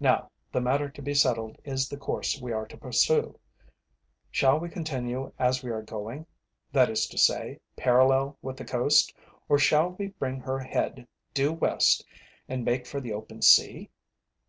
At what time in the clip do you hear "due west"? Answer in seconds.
11.34-12.04